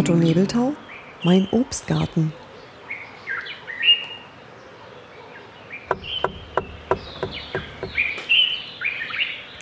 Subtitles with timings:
[0.00, 0.72] Otto Nebeltau,
[1.24, 2.32] Mein Obstgarten.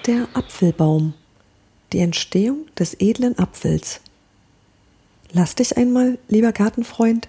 [0.06, 1.14] Der Apfelbaum.
[1.93, 4.01] Die Entstehung des edlen Apfels.
[5.32, 7.27] Lass dich einmal, lieber Gartenfreund,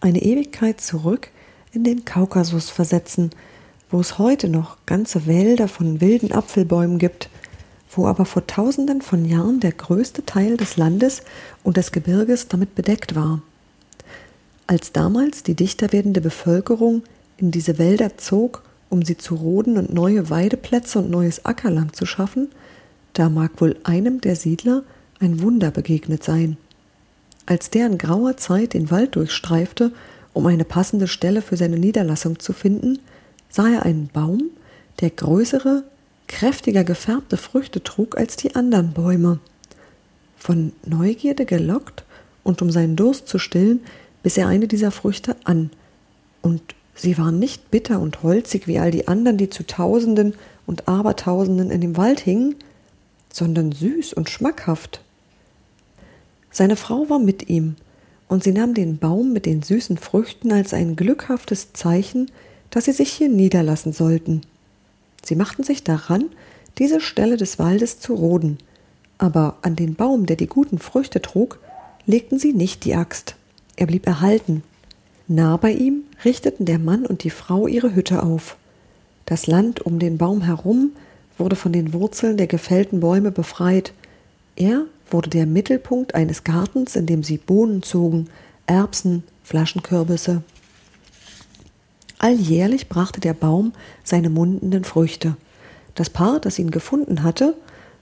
[0.00, 1.30] eine Ewigkeit zurück
[1.72, 3.30] in den Kaukasus versetzen,
[3.88, 7.30] wo es heute noch ganze Wälder von wilden Apfelbäumen gibt,
[7.90, 11.22] wo aber vor tausenden von Jahren der größte Teil des Landes
[11.62, 13.42] und des Gebirges damit bedeckt war.
[14.66, 17.02] Als damals die dichter werdende Bevölkerung
[17.38, 22.04] in diese Wälder zog, um sie zu roden und neue Weideplätze und neues Ackerland zu
[22.04, 22.48] schaffen,
[23.14, 24.82] da mag wohl einem der Siedler
[25.20, 26.56] ein Wunder begegnet sein.
[27.46, 29.92] Als der in grauer Zeit den Wald durchstreifte,
[30.34, 32.98] um eine passende Stelle für seine Niederlassung zu finden,
[33.48, 34.50] sah er einen Baum,
[35.00, 35.84] der größere,
[36.28, 39.40] kräftiger gefärbte Früchte trug als die anderen Bäume.
[40.36, 42.04] Von Neugierde gelockt
[42.44, 43.80] und um seinen Durst zu stillen,
[44.22, 45.70] biss er eine dieser Früchte an.
[46.42, 46.62] Und
[46.94, 50.34] sie waren nicht bitter und holzig wie all die anderen, die zu Tausenden
[50.66, 52.54] und Abertausenden in dem Wald hingen,
[53.32, 55.00] sondern süß und schmackhaft.
[56.50, 57.76] Seine Frau war mit ihm,
[58.28, 62.30] und sie nahm den Baum mit den süßen Früchten als ein glückhaftes Zeichen,
[62.70, 64.42] dass sie sich hier niederlassen sollten.
[65.28, 66.24] Sie machten sich daran,
[66.78, 68.56] diese Stelle des Waldes zu roden,
[69.18, 71.58] aber an den Baum, der die guten Früchte trug,
[72.06, 73.36] legten sie nicht die Axt.
[73.76, 74.62] Er blieb erhalten.
[75.26, 78.56] Nah bei ihm richteten der Mann und die Frau ihre Hütte auf.
[79.26, 80.92] Das Land um den Baum herum
[81.36, 83.92] wurde von den Wurzeln der gefällten Bäume befreit.
[84.56, 88.30] Er wurde der Mittelpunkt eines Gartens, in dem sie Bohnen zogen,
[88.66, 90.42] Erbsen, Flaschenkürbisse.
[92.18, 95.36] Alljährlich brachte der Baum seine mundenden Früchte.
[95.94, 97.54] Das Paar, das ihn gefunden hatte,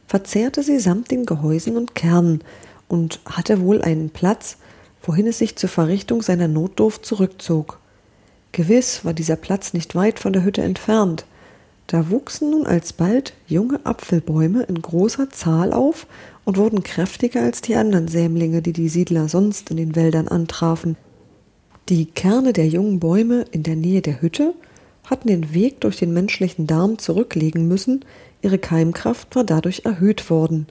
[0.06, 2.42] verzehrte sie samt den Gehäusen und Kernen
[2.88, 4.56] und hatte wohl einen Platz,
[5.02, 7.78] wohin es sich zur Verrichtung seiner Notdurft zurückzog.
[8.52, 11.26] Gewiss war dieser Platz nicht weit von der Hütte entfernt.
[11.86, 16.06] Da wuchsen nun alsbald junge Apfelbäume in großer Zahl auf
[16.44, 20.96] und wurden kräftiger als die anderen Sämlinge, die die Siedler sonst in den Wäldern antrafen.
[21.88, 24.54] Die Kerne der jungen Bäume in der Nähe der Hütte
[25.04, 28.04] hatten den Weg durch den menschlichen Darm zurücklegen müssen,
[28.42, 30.66] ihre Keimkraft war dadurch erhöht worden.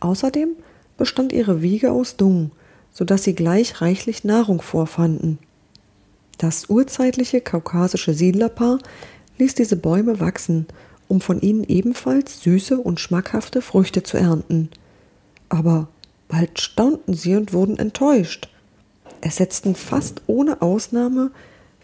[0.00, 0.50] Außerdem
[0.98, 2.50] bestand ihre Wiege aus Dung,
[2.92, 5.38] so dass sie gleich reichlich Nahrung vorfanden.
[6.36, 8.78] Das urzeitliche kaukasische Siedlerpaar
[9.38, 10.66] ließ diese Bäume wachsen,
[11.08, 14.68] um von ihnen ebenfalls süße und schmackhafte Früchte zu ernten.
[15.48, 15.88] Aber
[16.28, 18.51] bald staunten sie und wurden enttäuscht.
[19.30, 21.30] Setzten fast ohne Ausnahme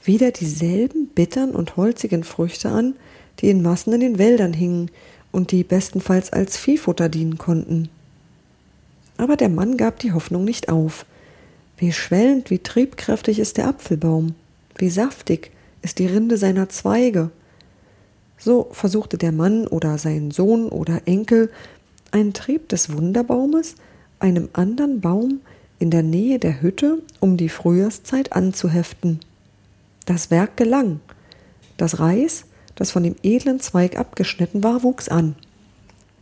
[0.05, 2.95] wieder dieselben bittern und holzigen Früchte an,
[3.41, 4.91] die in Massen in den Wäldern hingen
[5.31, 7.89] und die bestenfalls als Viehfutter dienen konnten.
[9.17, 11.05] Aber der Mann gab die Hoffnung nicht auf.
[11.77, 14.35] Wie schwellend, wie triebkräftig ist der Apfelbaum,
[14.77, 15.51] wie saftig
[15.83, 17.31] ist die Rinde seiner Zweige.
[18.39, 21.51] So versuchte der Mann oder sein Sohn oder Enkel
[22.11, 23.75] einen Trieb des Wunderbaumes
[24.21, 25.41] einem anderen Baum
[25.79, 29.21] in der Nähe der Hütte um die Frühjahrszeit anzuheften.
[30.07, 31.01] Das Werk gelang.
[31.77, 32.45] Das Reis,
[32.75, 35.37] das von dem edlen Zweig abgeschnitten war, wuchs an.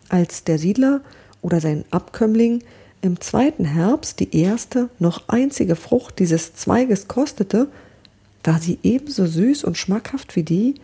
[0.08, 1.00] Als der Siedler
[1.42, 2.62] oder sein Abkömmling
[3.02, 7.68] im zweiten Herbst die erste, noch einzige Frucht dieses Zweiges kostete,
[8.44, 10.74] war sie ebenso süß und schmackhaft wie die,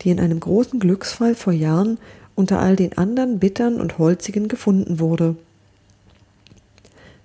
[0.00, 1.98] die in einem großen Glücksfall vor Jahren
[2.34, 5.36] unter all den anderen bittern und holzigen gefunden wurde.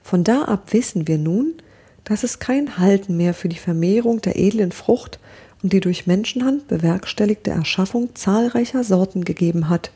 [0.07, 1.55] Von da ab wissen wir nun,
[2.05, 5.19] dass es kein Halten mehr für die Vermehrung der edlen Frucht
[5.61, 9.91] und die durch Menschenhand bewerkstelligte Erschaffung zahlreicher Sorten gegeben hat.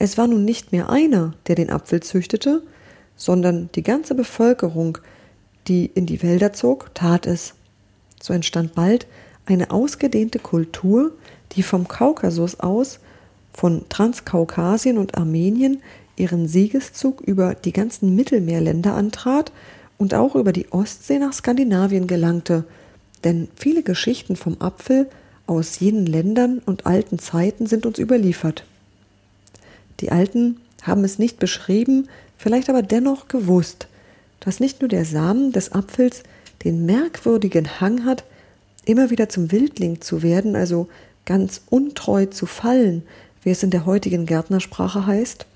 [0.00, 2.64] Es war nun nicht mehr einer, der den Apfel züchtete,
[3.14, 4.98] sondern die ganze Bevölkerung,
[5.68, 7.54] die in die Wälder zog, tat es.
[8.20, 9.06] So entstand bald
[9.46, 11.12] eine ausgedehnte Kultur,
[11.52, 12.98] die vom Kaukasus aus,
[13.52, 15.82] von Transkaukasien und Armenien
[16.20, 19.52] ihren Siegeszug über die ganzen Mittelmeerländer antrat
[19.98, 22.64] und auch über die Ostsee nach Skandinavien gelangte,
[23.24, 25.08] denn viele Geschichten vom Apfel
[25.46, 28.64] aus jenen Ländern und alten Zeiten sind uns überliefert.
[30.00, 32.08] Die Alten haben es nicht beschrieben,
[32.38, 33.88] vielleicht aber dennoch gewusst,
[34.38, 36.22] dass nicht nur der Samen des Apfels
[36.64, 38.24] den merkwürdigen Hang hat,
[38.84, 40.88] immer wieder zum Wildling zu werden, also
[41.26, 43.02] ganz untreu zu fallen,
[43.42, 45.46] wie es in der heutigen Gärtnersprache heißt,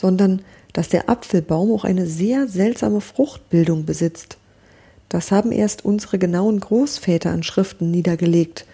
[0.00, 0.40] sondern
[0.72, 4.38] dass der Apfelbaum auch eine sehr seltsame Fruchtbildung besitzt.
[5.10, 8.64] Das haben erst unsere genauen Großväter an Schriften niedergelegt.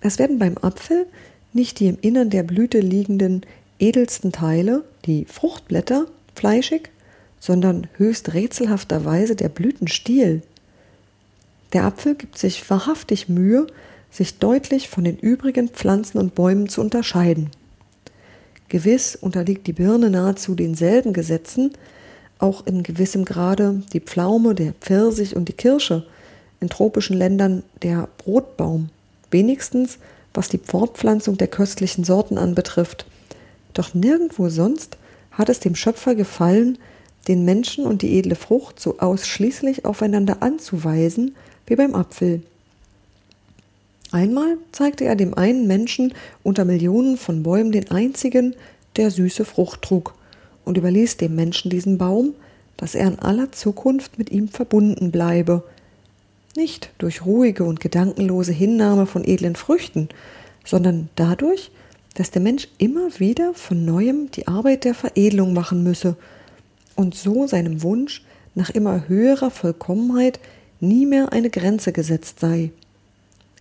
[0.00, 1.06] Es werden beim Apfel
[1.52, 3.42] nicht die im Innern der Blüte liegenden
[3.78, 6.90] edelsten Teile, die Fruchtblätter, fleischig,
[7.38, 10.42] sondern höchst rätselhafterweise der Blütenstiel.
[11.72, 13.68] Der Apfel gibt sich wahrhaftig Mühe,
[14.10, 17.50] sich deutlich von den übrigen Pflanzen und Bäumen zu unterscheiden.
[18.68, 21.72] Gewiss unterliegt die Birne nahezu denselben Gesetzen,
[22.38, 26.06] auch in gewissem Grade die Pflaume, der Pfirsich und die Kirsche,
[26.60, 28.88] in tropischen Ländern der Brotbaum,
[29.30, 29.98] wenigstens
[30.32, 33.06] was die Fortpflanzung der köstlichen Sorten anbetrifft.
[33.72, 34.96] Doch nirgendwo sonst
[35.30, 36.78] hat es dem Schöpfer gefallen,
[37.28, 42.42] den Menschen und die edle Frucht so ausschließlich aufeinander anzuweisen wie beim Apfel.
[44.14, 46.14] Einmal zeigte er dem einen Menschen
[46.44, 48.54] unter Millionen von Bäumen den einzigen,
[48.94, 50.14] der süße Frucht trug,
[50.64, 52.32] und überließ dem Menschen diesen Baum,
[52.76, 55.64] dass er in aller Zukunft mit ihm verbunden bleibe,
[56.54, 60.08] nicht durch ruhige und gedankenlose Hinnahme von edlen Früchten,
[60.64, 61.72] sondern dadurch,
[62.14, 66.14] dass der Mensch immer wieder von neuem die Arbeit der Veredelung machen müsse
[66.94, 68.24] und so seinem Wunsch
[68.54, 70.38] nach immer höherer Vollkommenheit
[70.78, 72.70] nie mehr eine Grenze gesetzt sei.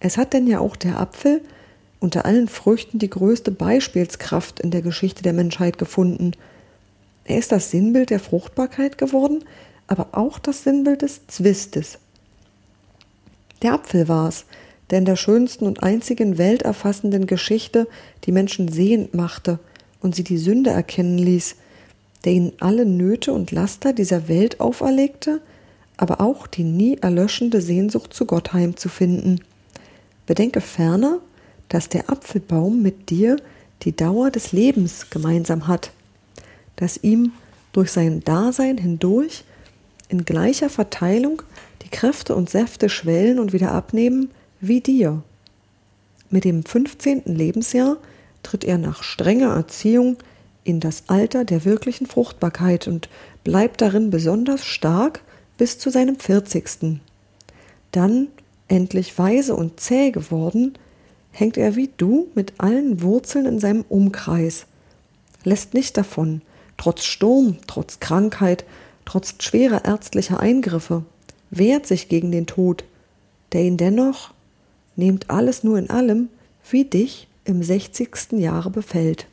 [0.05, 1.41] Es hat denn ja auch der Apfel
[2.01, 6.33] unter allen Früchten die größte Beispielskraft in der Geschichte der Menschheit gefunden.
[7.23, 9.45] Er ist das Sinnbild der Fruchtbarkeit geworden,
[9.87, 11.99] aber auch das Sinnbild des Zwistes.
[13.61, 14.43] Der Apfel war's,
[14.89, 17.87] der in der schönsten und einzigen welterfassenden Geschichte
[18.25, 19.57] die Menschen sehend machte
[20.01, 21.55] und sie die Sünde erkennen ließ,
[22.25, 25.39] der ihnen alle Nöte und Laster dieser Welt auferlegte,
[25.95, 29.39] aber auch die nie erlöschende Sehnsucht zu Gott heimzufinden.
[30.25, 31.19] Bedenke ferner,
[31.69, 33.37] dass der Apfelbaum mit dir
[33.81, 35.91] die Dauer des Lebens gemeinsam hat,
[36.75, 37.33] dass ihm
[37.71, 39.43] durch sein Dasein hindurch
[40.07, 41.41] in gleicher Verteilung
[41.81, 44.29] die Kräfte und Säfte schwellen und wieder abnehmen
[44.61, 45.23] wie dir.
[46.29, 47.23] Mit dem 15.
[47.25, 47.97] Lebensjahr
[48.43, 50.17] tritt er nach strenger Erziehung
[50.63, 53.09] in das Alter der wirklichen Fruchtbarkeit und
[53.43, 55.21] bleibt darin besonders stark
[55.57, 56.99] bis zu seinem 40.
[57.91, 58.27] Dann,
[58.73, 60.73] endlich weise und zäh geworden,
[61.31, 64.65] hängt er wie du mit allen Wurzeln in seinem Umkreis,
[65.43, 66.41] lässt nicht davon,
[66.77, 68.65] trotz Sturm, trotz Krankheit,
[69.05, 71.03] trotz schwerer ärztlicher Eingriffe,
[71.51, 72.83] wehrt sich gegen den Tod,
[73.51, 74.33] der ihn dennoch,
[74.95, 76.29] nehmt alles nur in allem,
[76.69, 79.27] wie dich im sechzigsten Jahre befällt.